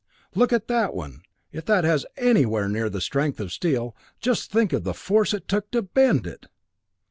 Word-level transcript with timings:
Look 0.33 0.51
at 0.51 0.67
that 0.67 0.95
one 0.95 1.21
if 1.51 1.63
that 1.65 1.83
has 1.83 2.07
anywhere 2.17 2.67
near 2.67 2.89
the 2.89 3.01
strength 3.01 3.39
of 3.39 3.51
steel, 3.51 3.95
just 4.19 4.49
think 4.49 4.73
of 4.73 4.83
the 4.83 4.95
force 4.95 5.31
it 5.31 5.47
took 5.47 5.69
to 5.69 5.83
bend 5.83 6.25
it!" 6.25 6.47